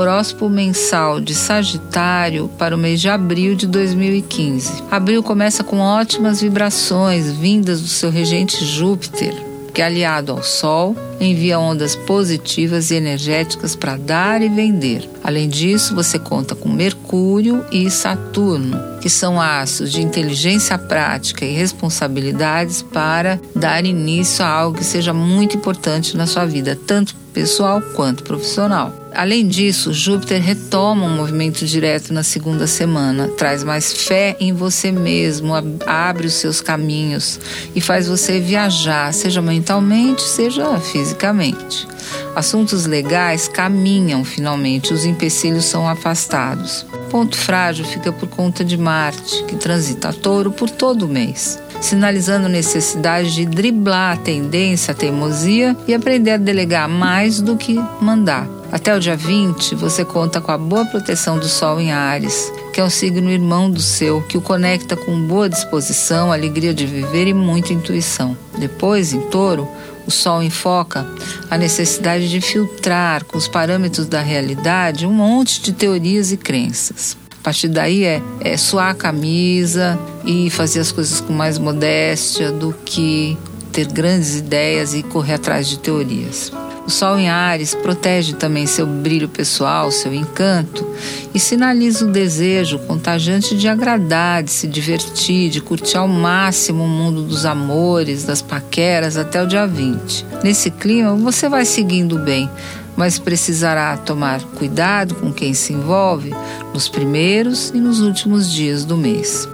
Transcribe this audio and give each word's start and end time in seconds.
Horóscopo 0.00 0.48
mensal 0.48 1.20
de 1.20 1.34
Sagitário 1.34 2.50
para 2.56 2.74
o 2.74 2.78
mês 2.78 3.02
de 3.02 3.08
abril 3.10 3.54
de 3.54 3.66
2015. 3.66 4.84
Abril 4.90 5.22
começa 5.22 5.62
com 5.62 5.78
ótimas 5.78 6.40
vibrações 6.40 7.30
vindas 7.30 7.82
do 7.82 7.86
seu 7.86 8.10
regente 8.10 8.64
Júpiter, 8.64 9.34
que 9.74 9.82
aliado 9.82 10.32
ao 10.32 10.42
Sol 10.42 10.96
envia 11.20 11.60
ondas 11.60 11.94
positivas 11.94 12.90
e 12.90 12.94
energéticas 12.94 13.76
para 13.76 13.98
dar 13.98 14.40
e 14.40 14.48
vender. 14.48 15.06
Além 15.22 15.50
disso, 15.50 15.94
você 15.94 16.18
conta 16.18 16.54
com 16.54 16.70
Mercúrio 16.70 17.62
e 17.70 17.90
Saturno, 17.90 18.78
que 19.00 19.08
são 19.08 19.40
astros 19.40 19.90
de 19.90 20.02
inteligência 20.02 20.76
prática 20.78 21.44
e 21.44 21.54
responsabilidades 21.54 22.82
para 22.82 23.40
dar 23.54 23.84
início 23.84 24.44
a 24.44 24.48
algo 24.48 24.78
que 24.78 24.84
seja 24.84 25.12
muito 25.12 25.56
importante 25.56 26.16
na 26.16 26.26
sua 26.26 26.44
vida, 26.44 26.78
tanto 26.86 27.14
pessoal 27.32 27.80
quanto 27.94 28.22
profissional. 28.24 28.94
Além 29.12 29.48
disso, 29.48 29.92
Júpiter 29.92 30.40
retoma 30.40 31.06
um 31.06 31.16
movimento 31.16 31.66
direto 31.66 32.12
na 32.12 32.22
segunda 32.22 32.66
semana, 32.66 33.28
traz 33.28 33.64
mais 33.64 33.92
fé 33.92 34.36
em 34.38 34.52
você 34.52 34.92
mesmo, 34.92 35.52
abre 35.86 36.26
os 36.26 36.34
seus 36.34 36.60
caminhos 36.60 37.40
e 37.74 37.80
faz 37.80 38.06
você 38.06 38.38
viajar, 38.38 39.12
seja 39.12 39.42
mentalmente, 39.42 40.22
seja 40.22 40.78
fisicamente. 40.78 41.88
Assuntos 42.36 42.86
legais 42.86 43.48
caminham 43.48 44.24
finalmente, 44.24 44.94
os 44.94 45.04
empecilhos 45.04 45.64
são 45.64 45.88
afastados. 45.88 46.86
Ponto 47.10 47.36
frágil 47.36 47.84
fica 47.84 48.12
por 48.12 48.28
conta 48.28 48.64
de 48.64 48.78
Marte, 48.78 49.44
que 49.44 49.56
transita 49.56 50.10
a 50.10 50.12
touro 50.12 50.50
por 50.50 50.70
todo 50.70 51.06
o 51.06 51.08
mês 51.08 51.58
sinalizando 51.80 52.48
necessidade 52.48 53.34
de 53.34 53.46
driblar 53.46 54.12
a 54.12 54.16
tendência 54.16 54.92
à 54.92 54.94
teimosia 54.94 55.76
e 55.88 55.94
aprender 55.94 56.32
a 56.32 56.36
delegar 56.36 56.88
mais 56.88 57.40
do 57.40 57.56
que 57.56 57.80
mandar. 58.00 58.46
Até 58.70 58.94
o 58.94 59.00
dia 59.00 59.16
20, 59.16 59.74
você 59.74 60.04
conta 60.04 60.40
com 60.40 60.52
a 60.52 60.58
boa 60.58 60.84
proteção 60.84 61.38
do 61.38 61.48
Sol 61.48 61.80
em 61.80 61.90
Ares, 61.90 62.52
que 62.72 62.80
é 62.80 62.84
um 62.84 62.90
signo 62.90 63.28
irmão 63.28 63.68
do 63.68 63.80
seu, 63.80 64.22
que 64.22 64.38
o 64.38 64.40
conecta 64.40 64.94
com 64.94 65.20
boa 65.26 65.48
disposição, 65.48 66.30
alegria 66.30 66.72
de 66.72 66.86
viver 66.86 67.26
e 67.26 67.34
muita 67.34 67.72
intuição. 67.72 68.36
Depois, 68.58 69.12
em 69.12 69.20
Touro, 69.22 69.66
o 70.06 70.10
Sol 70.10 70.42
enfoca 70.42 71.06
a 71.50 71.56
necessidade 71.56 72.28
de 72.28 72.40
filtrar 72.40 73.24
com 73.24 73.36
os 73.36 73.48
parâmetros 73.48 74.06
da 74.06 74.20
realidade 74.20 75.06
um 75.06 75.12
monte 75.12 75.60
de 75.60 75.72
teorias 75.72 76.32
e 76.32 76.36
crenças. 76.36 77.16
A 77.40 77.42
partir 77.42 77.68
daí 77.68 78.04
é, 78.04 78.22
é 78.40 78.56
suar 78.56 78.90
a 78.90 78.94
camisa 78.94 79.98
e 80.26 80.50
fazer 80.50 80.80
as 80.80 80.92
coisas 80.92 81.20
com 81.20 81.32
mais 81.32 81.58
modéstia 81.58 82.52
do 82.52 82.72
que 82.84 83.38
ter 83.72 83.86
grandes 83.86 84.36
ideias 84.36 84.94
e 84.94 85.02
correr 85.02 85.34
atrás 85.34 85.66
de 85.68 85.78
teorias. 85.78 86.52
O 86.86 86.90
Sol 86.90 87.18
em 87.18 87.28
Ares 87.28 87.74
protege 87.74 88.34
também 88.34 88.66
seu 88.66 88.86
brilho 88.86 89.28
pessoal, 89.28 89.90
seu 89.90 90.12
encanto 90.12 90.86
e 91.34 91.38
sinaliza 91.38 92.04
o 92.04 92.10
desejo 92.10 92.78
contagiante 92.80 93.56
de 93.56 93.68
agradar, 93.68 94.42
de 94.42 94.50
se 94.50 94.66
divertir, 94.66 95.50
de 95.50 95.60
curtir 95.60 95.98
ao 95.98 96.08
máximo 96.08 96.84
o 96.84 96.88
mundo 96.88 97.22
dos 97.22 97.44
amores, 97.44 98.24
das 98.24 98.42
paqueras 98.42 99.16
até 99.16 99.42
o 99.42 99.46
dia 99.46 99.66
20. 99.66 100.26
Nesse 100.42 100.70
clima, 100.70 101.14
você 101.14 101.48
vai 101.48 101.64
seguindo 101.64 102.18
bem, 102.18 102.50
mas 102.96 103.18
precisará 103.18 103.96
tomar 103.96 104.40
cuidado 104.58 105.14
com 105.14 105.32
quem 105.32 105.54
se 105.54 105.72
envolve 105.72 106.34
nos 106.74 106.88
primeiros 106.88 107.70
e 107.70 107.78
nos 107.78 108.00
últimos 108.00 108.50
dias 108.50 108.84
do 108.84 108.96
mês. 108.96 109.48